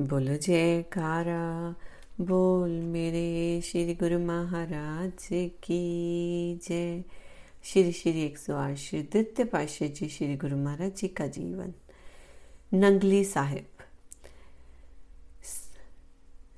[0.00, 1.74] बोलो जयकारा,
[2.20, 5.26] बोल मेरे श्री गुरु महाराज
[5.62, 7.02] की जय।
[7.64, 11.74] श्री श्री एक सौ आठ श्री द्वितीय पाशाह जी, श्री गुरु महाराज जी का जीवन।
[12.74, 13.66] नंगली साहिब,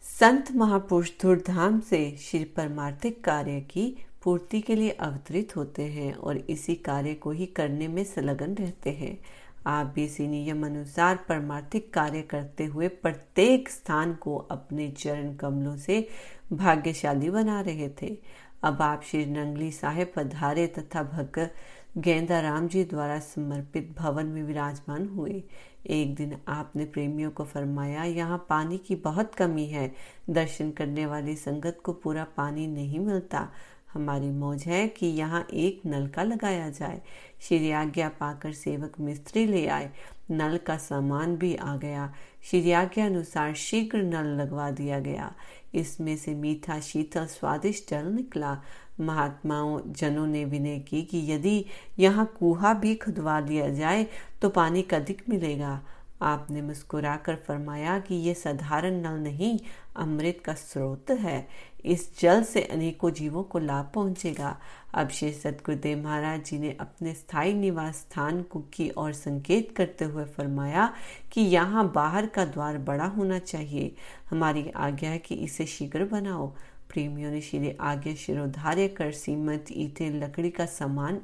[0.03, 6.37] संत महापुरुष धूर्धाम से श्री परमार्थिक कार्य की पूर्ति के लिए अवतरित होते हैं और
[6.37, 9.19] इसी कार्य को ही करने में संलग्न रहते हैं।
[9.67, 15.77] आप भी इसी नियम अनुसार परमार्थिक कार्य करते हुए प्रत्येक स्थान को अपने चरण कमलों
[15.77, 16.09] से
[16.53, 18.19] भाग्यशाली बना रहे थे।
[18.63, 21.55] अब आप श्री नंगली साहेब पधारे तथा भगत
[21.99, 25.43] गेंदा राम जी द्वारा समर्पित भवन में विराजमान हुए।
[25.87, 29.93] एक दिन आपने प्रेमियों को फरमाया, यहाँ पानी की बहुत कमी है।
[30.31, 33.49] दर्शन करने वाली संगत को पूरा पानी नहीं मिलता।
[33.93, 37.01] हमारी मौज है कि यहाँ एक नल का लगाया जाए।
[37.41, 39.91] श्री आज्ञा पाकर सेवक मिस्त्री ले आए।
[40.31, 42.13] नल का सामान भी आ गया।
[42.51, 45.33] श्री आज्ञा अनुसार शीघ्र नल लगवा दिया गया।
[45.75, 48.61] इसमें से मीठा शीतल स्वादिष्ट जल निकला।
[49.01, 51.65] महात्माओं, जनों ने विनय की कि यदि
[51.99, 54.07] यहाँ कुहा भी खुदवा लिया जाए
[54.43, 55.81] तो पानी अधिक मिलेगा।
[56.23, 59.59] आपने मुस्कुराकर फरमाया कि ये साधारण नल नहीं,
[59.97, 61.49] अमृत का स्रोत है।
[61.85, 64.59] इस जल से अनेकों जीवों को लाभ पहुंचेगा।
[64.95, 70.05] अब श्री सतगुरुदेव महाराज जी ने अपने स्थायी निवास स्थान को की और संकेत करते
[70.05, 70.93] हुए फरमाया
[71.33, 73.95] कि यहाँ बाहर का द्वार बड़ा होना चाहिए।
[74.31, 76.47] हमारी आज्ञा है कि इसे शीघ्र बनाओ।
[76.89, 81.21] प्रेमियों ने श्री आज्ञा शिरोधार्य कर सीमत ईटे लकड़ी का सामान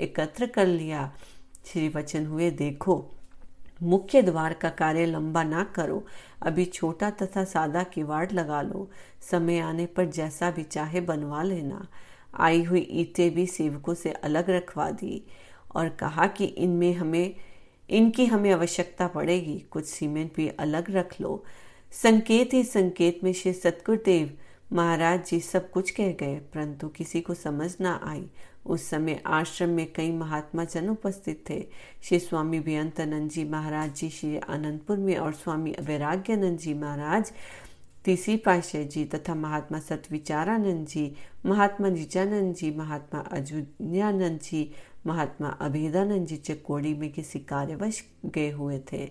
[0.00, 1.12] एकत्र कर लिया।
[1.66, 3.10] श्री वचन हुए, देखो
[3.82, 6.06] मुख्य द्वार का कार्य लंबा ना करो।
[6.42, 8.90] अभी छोटा तथा सादा किवाड़ लगा लो।
[9.30, 11.88] समय आने पर जैसा भी चाहे बनवा लेना।
[12.34, 15.26] आई हुई ईंटें भी सेवकों से अलग रखवा दी
[15.74, 17.34] और कहा कि इनमें हमें,
[17.90, 21.44] इनकी हमें आवश्यकता पड़ेगी। कुछ सीमेंट भी अलग रख लो।
[21.92, 24.38] संकेत ही संकेत में श्री सतगुरुदेव
[24.72, 28.24] महाराज जी सब कुछ कह गए, परंतु किसी को समझ ना आई।
[28.66, 31.60] उस समय आश्रम में कई महात्मा जन उपस्थित थे।
[32.02, 37.32] श्री स्वामी बेअंतानंद जी महाराज जी, श्री आनंदपुर में और स्वामी वैराग्यानंद जी महाराज
[38.04, 41.12] तीसरी पाशाह जी तथा महात्मा सतविचारानंद जी,
[41.46, 44.70] महात्मा निजानंद जी, महात्मा अजुन्यानंद जी,
[45.06, 49.04] महात्मा अभेदानंद जी चकोड़ी में किसी कार्यवश गए हुए थे।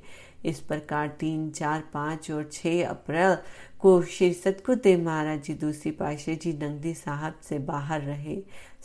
[0.46, 3.38] इस प्रकार तीन, चार, पाँच और छः अप्रैल
[3.80, 8.42] को श्री सतगुरुदेव महाराज जी दूसरी पाशाह जी नंदी साहब से बाहर रहे।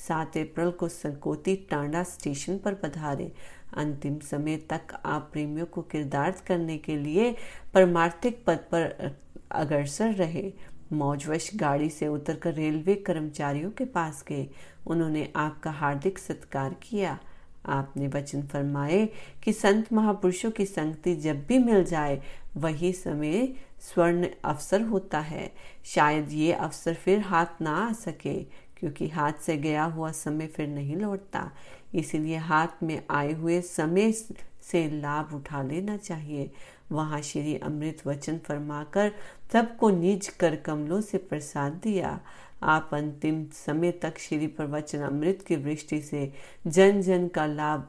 [0.09, 3.33] सात अप्रैल को संकोती टांडा स्टेशन पर पधारे।
[3.77, 7.37] अंतिम समय तक आप प्रेमियों को किरदार्थ करने के लिए
[7.75, 9.15] परमार्थिक पद पर
[9.51, 10.53] अग्रसर रहे।
[10.93, 14.49] मौजवश गाड़ी से उतरकर रेलवे कर्मचारियों के पास गए।
[14.87, 17.19] उन्होंने आपका हार्दिक सत्कार किया।
[17.67, 19.09] आपने वचन फरमाए
[19.45, 22.23] कि संत महापुरुषों की संगति जब भी मिल जाए,
[22.57, 25.53] वही समय स्वर्ण अवसर होता है।
[25.85, 28.43] शायद ये अवसर फिर हाथ ना आ सके,
[28.77, 31.51] क्योंकि हाथ से गया हुआ समय फिर नहीं लौटता।
[31.95, 36.51] इसीलिए हाथ में आए हुए समय से लाभ उठा लेना चाहिए।
[36.93, 39.13] वहाँ श्री अमृत वचन फरमाकर,
[39.53, 42.21] सबको निज कर कमलों से प्रसाद दिया।
[42.65, 46.31] आप अंतिम समय तक श्री प्रवचन अमृत की वृष्टि से
[46.67, 47.89] जन जन का लाभ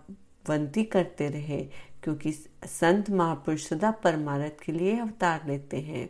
[0.50, 1.62] वंती करते रहे,
[2.04, 6.10] क्योंकि संत महापुरुष सदा परमारथ के लिए अवतार लेते हैं।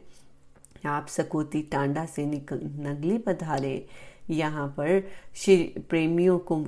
[0.86, 3.86] आप सकोती टांडा से नगली पधारे।
[4.30, 5.02] यहाँ पर
[5.36, 5.58] श्री
[5.90, 6.64] प्रेमियों को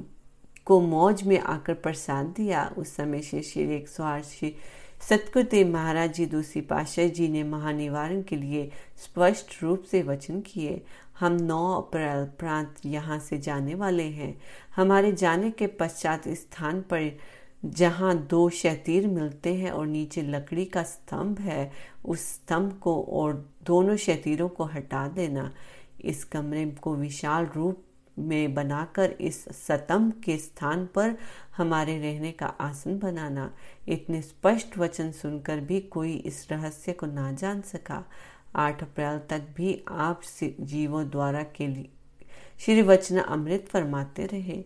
[0.66, 4.54] को मौज में आकर प्रसाद दिया। उस समय से श्री एक सौ आठ श्री
[5.10, 10.82] सतगुरुदेव महाराज जी दूसरी पाशाह जी ने महानिवारण के लिए स्पष्ट रूप से वचन किए।
[11.20, 14.38] हम 9 अप्रैल प्रांत यहाँ से जाने वाले हैं।
[14.76, 17.12] हमारे जाने के पश्चात स्थान पर
[17.66, 21.72] जहाँ दो शतीर मिलते हैं और नीचे लकड़ी का स्तंभ है,
[22.06, 25.52] उस स्तंभ को और दोनों शतीरों को हटा देना।
[26.02, 27.84] इस कमरे को विशाल रूप
[28.20, 31.16] में बनाकर इस सतम के स्थान पर
[31.58, 33.52] हमारे रहने का आसन बनाना।
[33.88, 38.04] इतने स्पष्ट वचन सुनकर भी कोई इस रहस्य को ना जान सका।
[38.56, 41.90] आठ अप्रैल तक भी आप जीवों द्वारा के लिए
[42.60, 44.64] श्री वचन अमृत फरमाते रहे।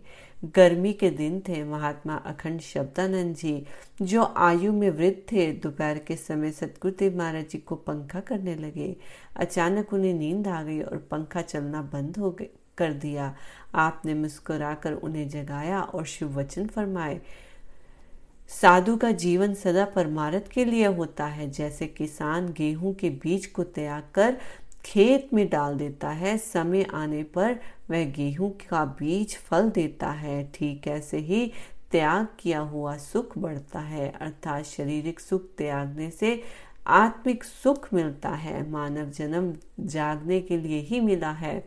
[0.56, 3.66] गर्मी के दिन थे, महात्मा अखंड शब्दानंद जी,
[4.02, 8.96] जो आयु में वृद्ध थे, दोपहर के समय सतगुरुदेव महाराज जी को पंखा करने लगे।
[9.36, 13.36] अचानक उन्हें नींद आ गई और पंखा चलना बंद हो गए, कर दिया।
[13.76, 17.22] आपने मुस्कुराकर उन्हें जगाया और शिव वचन फरमाए
[18.52, 23.64] साधु का जीवन सदा परमारथ के लिए होता है, जैसे किसान गेहूँ के बीज को
[23.64, 24.38] त्याग कर
[24.86, 27.60] खेत में डाल देता है। समय आने पर
[27.90, 31.46] वह गेहूँ का बीज फल देता है। ठीक ऐसे ही
[31.92, 36.42] त्याग किया हुआ सुख बढ़ता है, अर्थात शारीरिक सुख त्यागने से
[36.88, 39.54] आत्मिक सुख मिलता है। मानव जन्म
[39.88, 41.64] जागने के लिए ही मिला है।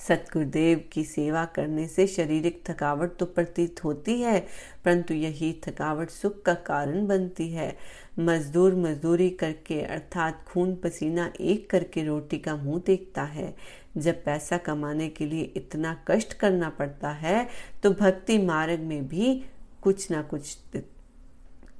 [0.00, 4.38] सतगुरुदेव की सेवा करने से शारीरिक थकावट तो प्रतीत होती है,
[4.84, 7.76] परंतु यही थकावट सुख का कारण बनती है।
[8.18, 13.54] मजदूर मजदूरी करके, अर्थात खून पसीना एक करके रोटी का मुँह देखता है।
[13.96, 17.46] जब पैसा कमाने के लिए इतना कष्ट करना पड़ता है
[17.82, 19.34] तो भक्ति मार्ग में भी
[19.82, 20.56] कुछ ना कुछ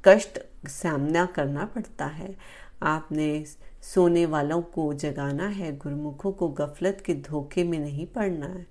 [0.04, 0.38] कष्ट
[0.68, 2.34] सामना करना पड़ता है।
[2.82, 3.44] आपने
[3.82, 8.66] सोने वालों को जगाना है, गुरुमुखों को गफलत के धोखे में नहीं पड़ना है।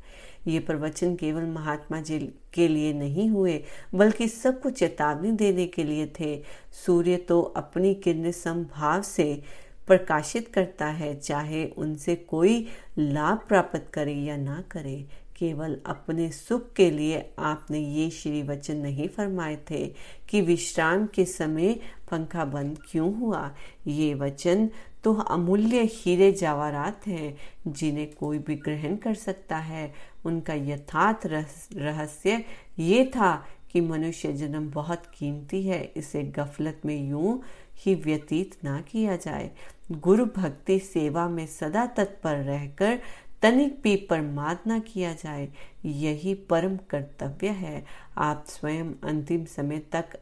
[0.48, 2.20] ये प्रवचन केवल महात्मा जी
[2.54, 3.64] के लिए नहीं हुए,
[3.96, 6.44] बल्कि सबको चेतावनी देने के लिए थे।
[6.86, 9.42] सूर्य तो अपनी किरण संभाव से
[9.90, 15.06] प्रकाशित करता है, चाहे उनसे कोई लाभ प्राप्त करे या ना करे।
[15.38, 19.86] केवल अपने सुख के लिए आपने ये श्री वचन नहीं फरमाए थे
[20.30, 21.74] कि विश्राम के समय
[22.12, 23.50] पंखा बंद क्यों हुआ।
[23.88, 24.70] ये वचन
[25.04, 27.38] तो अमूल्य हीरे जवाहरात हैं,
[27.68, 29.94] जिन्हें कोई भी ग्रहण कर सकता है।
[30.26, 32.44] उनका यथार्थ रहस्य
[32.80, 33.32] ये था
[33.72, 37.42] कि मनुष्य जन्म बहुत कीमती है, इसे गफलत में यूँ
[37.80, 39.50] ही व्यतीत ना किया जाए।
[39.92, 43.00] गुरु भक्ति सेवा में सदा तत्पर रहकर
[43.42, 45.48] तनिक भी परमाद न किया जाए,
[45.86, 47.84] यही परम कर्तव्य है।
[48.18, 50.18] आप स्वयं अंतिम समय तक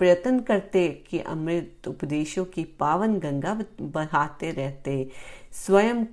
[0.00, 5.08] प्रयत्न करते कि अमृत उपदेशों की पावन गंगा बहाते रहते।
[5.54, 6.04] स्वयं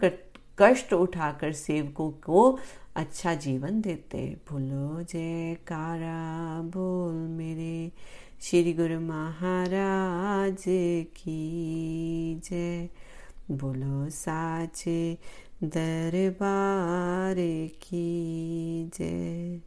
[0.59, 2.57] कष्ट उठाकर सेवकों को
[2.95, 7.91] अच्छा जीवन देते। भूलो जय कारा बोल मेरे।
[8.41, 10.63] श्री गुरु महाराज
[11.07, 12.89] की जय।
[13.51, 15.17] बोलो साचे
[15.63, 17.35] दरबार
[17.67, 19.61] की जय।